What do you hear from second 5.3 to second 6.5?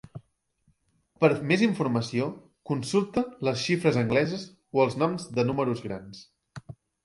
de números grans.